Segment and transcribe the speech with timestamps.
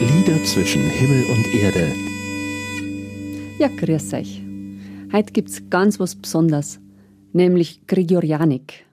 [0.00, 1.92] Lieder zwischen Himmel und Erde.
[3.58, 4.40] Ja, grüß euch.
[5.12, 6.78] Heute gibt's ganz was Besonderes,
[7.32, 8.86] nämlich Gregorianik.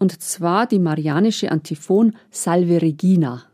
[0.00, 3.44] Und zwar die marianische Antiphon Salve Regina.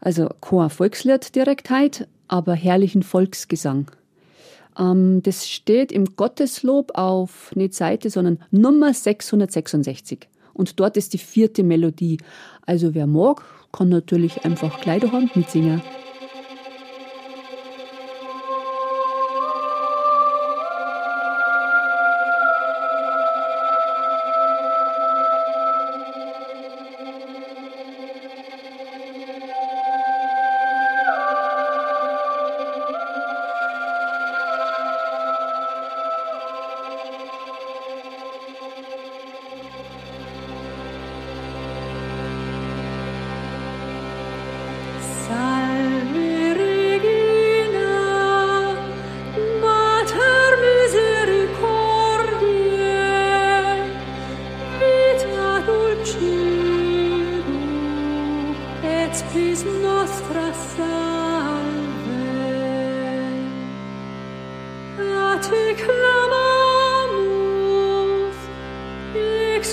[0.00, 3.90] Also kein Volkslied direkt heute, aber herrlichen Volksgesang.
[4.78, 10.28] Ähm, das steht im Gotteslob auf, nicht Seite, sondern Nummer 666.
[10.52, 12.18] Und dort ist die vierte Melodie.
[12.66, 15.02] Also wer mag, kann natürlich einfach gleich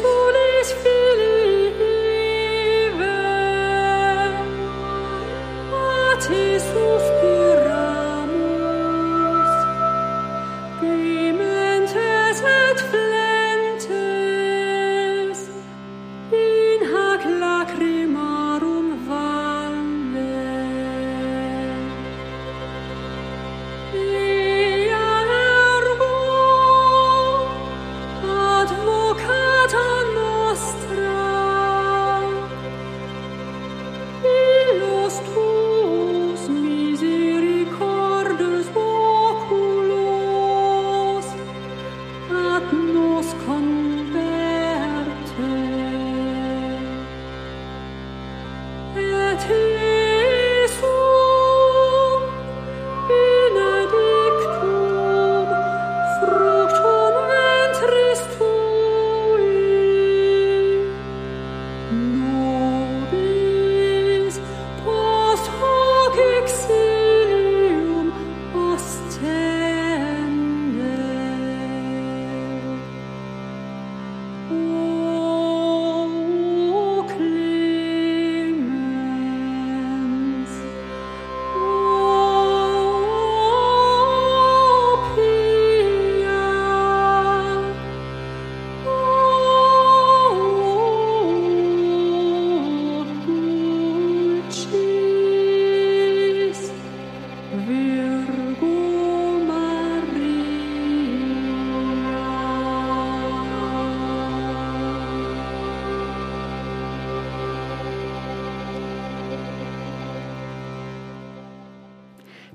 [0.02, 0.45] daheim mitsingen.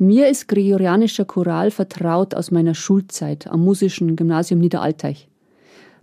[0.02, 5.28] Mir ist gregorianischer Choral vertraut aus meiner Schulzeit am musischen Gymnasium Niederalteich.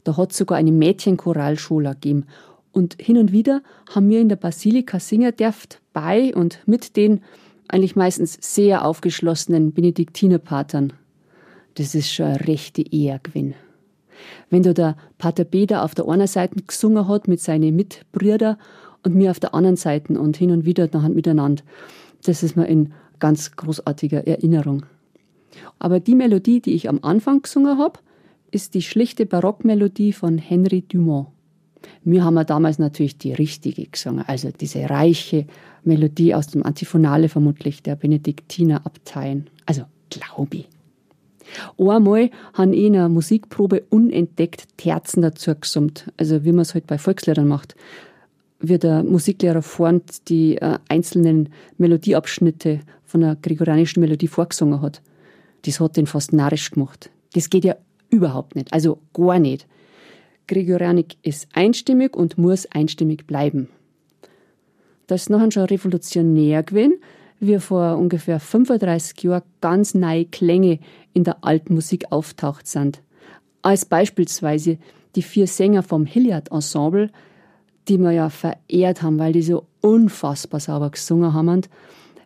[0.05, 2.27] Da hat sogar eine Mädchenchoralschule gegeben.
[2.73, 3.63] Und hin und wieder
[3.95, 7.23] haben wir in der Basilika singen dürft bei und mit den
[7.69, 10.93] eigentlich meistens sehr aufgeschlossenen Benediktinerpatern.
[11.77, 13.55] Das ist schon eine rechte Ehrgewinn.
[14.51, 18.59] Wenn da der Pater Beda auf der einen Seite gesungen hat mit seinen Mitbrüdern
[19.05, 21.63] und mir auf der anderen Seite und hin und wieder miteinander,
[22.27, 24.87] das ist mir in ganz großartige Erinnerung.
[25.79, 28.01] Aber die Melodie, die ich am Anfang gesungen habe,
[28.51, 31.29] ist die schlichte Barockmelodie von Henry Dumont.
[32.05, 35.47] Wir haben damals natürlich die richtige gesungen, also diese reiche
[35.85, 39.49] Melodie aus dem Antiphonale vermutlich der Benediktinerabteien.
[39.67, 40.69] Also glaube ich.
[41.79, 46.11] Einmal haben ich in einer Musikprobe unentdeckt Terzen dazu gesummt.
[46.17, 47.77] Also wie man es halt bei Volksliedern macht.
[48.59, 55.01] Wie der Musiklehrer vorn die äh, einzelnen Melodieabschnitte von einer gregorianischen Melodie vorgesungen hat.
[55.63, 57.11] Das hat den fast narrisch gemacht.
[57.33, 57.77] Das geht ja
[58.11, 58.73] überhaupt nicht.
[58.73, 59.67] Also gar nicht.
[60.47, 63.69] Gregorianik ist einstimmig und muss einstimmig bleiben.
[65.07, 66.95] Das ist nachher schon revolutionär gewesen,
[67.41, 70.79] wie vor ungefähr 35 Jahren ganz neue Klänge
[71.13, 73.03] in der alten Musik auftaucht sind.
[73.63, 74.79] Als beispielsweise
[75.15, 77.11] die vier Sänger vom Hilliard Ensemble,
[77.89, 81.63] die wir ja verehrt haben, weil die so unfassbar sauber gesungen haben.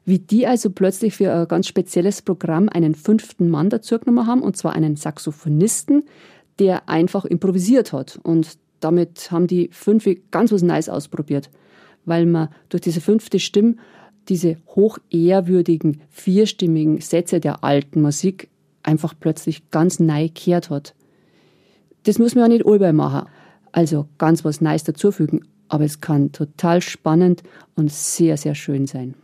[0.05, 4.57] Wie die also plötzlich für ein ganz spezielles Programm einen fünften Mann dazugenommen haben, und
[4.57, 6.05] zwar einen Saxophonisten,
[6.59, 8.19] der einfach improvisiert hat.
[8.23, 11.51] Und damit haben die fünf ganz was Neues ausprobiert,
[12.05, 13.77] weil man durch diese fünfte Stimme
[14.29, 18.49] diese hochehrwürdigen, vierstimmigen Sätze der alten Musik
[18.83, 20.95] einfach plötzlich ganz neu gehört hat.
[22.05, 23.29] Das muss man ja nicht allbei machen.
[23.73, 25.43] Also ganz was Neues dazufügen.
[25.69, 27.43] Aber es kann total spannend
[27.77, 29.15] und sehr, sehr schön sein.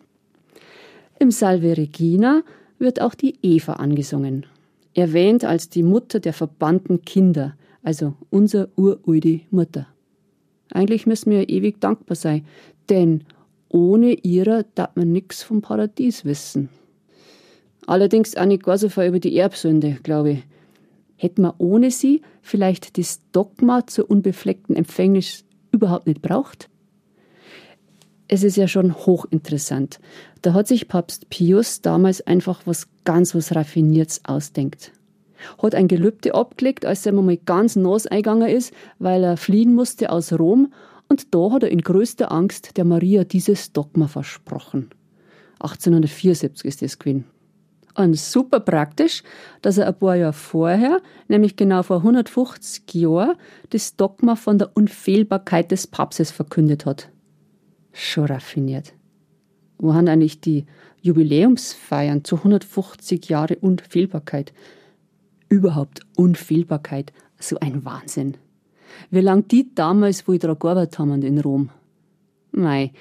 [1.18, 2.42] Im Salve Regina
[2.78, 4.44] wird auch die Eva angesungen.
[4.94, 9.86] Erwähnt als die Mutter der verbannten Kinder, also unser uralte Mutter.
[10.72, 12.44] Eigentlich müssen wir ewig dankbar sein,
[12.90, 13.24] denn
[13.68, 16.68] ohne ihrer darf man nichts vom Paradies wissen.
[17.86, 20.42] Allerdings auch nicht gar so viel über die Erbsünde, glaube ich.
[21.16, 26.68] Hätten wir ohne sie vielleicht das Dogma zur unbefleckten Empfängnis überhaupt nicht braucht?
[28.28, 30.00] Es ist ja schon hochinteressant.
[30.42, 34.92] Da hat sich Papst Pius damals einfach was ganz was Raffiniertes ausdenkt.
[35.62, 40.10] Hat ein Gelübde abgelegt, als er mal ganz nass eingegangen ist, weil er fliehen musste
[40.10, 40.72] aus Rom
[41.08, 44.90] und da hat er in größter Angst der Maria dieses Dogma versprochen.
[45.60, 47.26] 1874 ist das gewesen.
[47.94, 49.22] Und super praktisch,
[49.62, 53.36] dass er ein paar Jahre vorher, nämlich genau vor 150 Jahren,
[53.70, 57.08] das Dogma von der Unfehlbarkeit des Papstes verkündet hat.
[57.98, 58.92] Schon raffiniert.
[59.78, 60.66] Wo haben eigentlich die
[61.00, 64.52] Jubiläumsfeiern zu 150 Jahre Unfehlbarkeit?
[65.48, 68.36] Überhaupt Unfehlbarkeit, so ein Wahnsinn.
[69.10, 71.70] Wie lang die damals wohl daran gearbeitet haben in Rom.
[72.52, 72.92] Mei.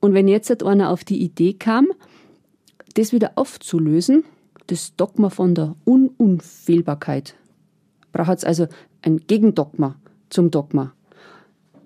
[0.00, 1.88] Und wenn jetzt einer auf die Idee kam,
[2.94, 4.24] das wieder aufzulösen,
[4.68, 7.34] das Dogma von der Ununfehlbarkeit,
[8.12, 8.66] braucht es also
[9.02, 9.96] ein Gegendogma
[10.30, 10.94] zum Dogma.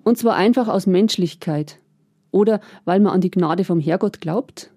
[0.05, 1.79] Und zwar einfach aus Menschlichkeit
[2.33, 4.69] oder weil man an die Gnade vom Herrgott glaubt.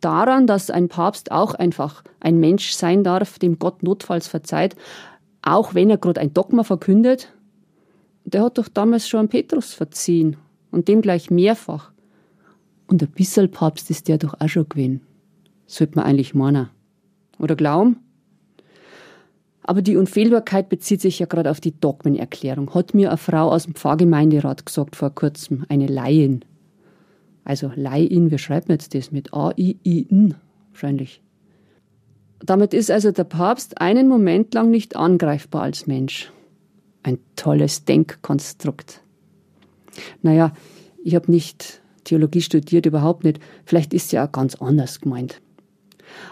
[0.00, 4.76] Daran, dass ein Papst auch einfach ein Mensch sein darf, dem Gott notfalls verzeiht,
[5.42, 7.34] auch wenn er gerade ein Dogma verkündet
[8.24, 10.36] der hat doch damals schon an Petrus verziehen
[10.70, 11.92] und dem gleich mehrfach.
[12.86, 15.00] Und ein bisschen Papst ist der doch auch schon gewesen.
[15.66, 16.68] Sollte man eigentlich meinen.
[17.38, 17.96] Oder glauben?
[19.62, 22.74] Aber die Unfehlbarkeit bezieht sich ja gerade auf die Dogmenerklärung.
[22.74, 26.44] Hat mir eine Frau aus dem Pfarrgemeinderat gesagt vor kurzem, eine Laien.
[27.50, 29.10] Also Laien, wie schreibt man jetzt das?
[29.10, 30.36] Mit A-I-I-N
[30.70, 31.20] wahrscheinlich.
[32.38, 36.30] Damit ist also der Papst einen Moment lang nicht angreifbar als Mensch
[37.02, 39.00] ein tolles Denkkonstrukt.
[40.22, 40.52] Naja,
[41.02, 43.40] ich habe nicht Theologie studiert, überhaupt nicht.
[43.64, 45.42] Vielleicht ist ja auch ganz anders gemeint.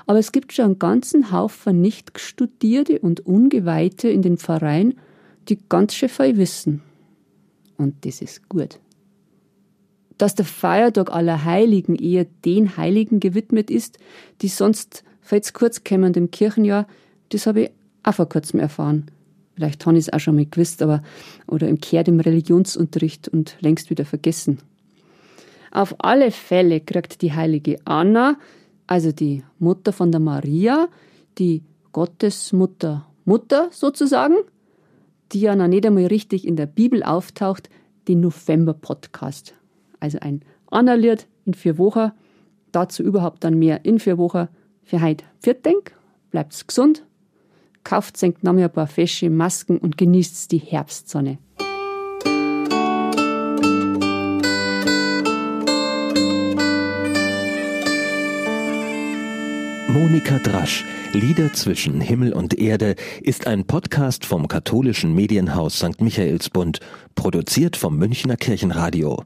[0.06, 4.94] Aber es gibt schon einen ganzen Haufen Nicht-Studierte und Ungeweihte in den Pfarreien,
[5.48, 6.80] die ganz schön viel wissen.
[7.76, 8.78] Und das ist gut.
[10.18, 13.98] Dass der Feiertag aller Heiligen eher den Heiligen gewidmet ist,
[14.42, 16.86] die sonst, falls kurz kämen im Kirchenjahr,
[17.30, 17.70] das habe ich
[18.02, 19.06] auch vor kurzem erfahren.
[19.54, 21.02] Vielleicht habe ich es auch schon mal gewusst, aber
[21.46, 24.58] oder im Kehrt im Religionsunterricht und längst wieder vergessen.
[25.70, 28.38] Auf alle Fälle kriegt die heilige Anna,
[28.86, 30.88] also die Mutter von der Maria,
[31.38, 34.36] die Gottesmutter, Mutter sozusagen,
[35.32, 37.68] die ja noch nicht einmal richtig in der Bibel auftaucht,
[38.06, 39.54] den November-Podcast.
[40.00, 42.12] Also ein Anna-Lied in vier Wochen,
[42.72, 44.48] dazu überhaupt dann mehr in vier Wochen.
[44.82, 45.94] Für heute Viertdenk,
[46.30, 47.04] bleibt's gesund
[47.88, 51.38] kauft senkt noch ein paar fesche Masken und genießt die Herbstsonne.
[59.88, 66.02] Monika Drasch, Lieder zwischen Himmel und Erde, ist ein Podcast vom katholischen Medienhaus St.
[66.02, 66.80] Michaelsbund,
[67.14, 69.24] produziert vom Münchner Kirchenradio.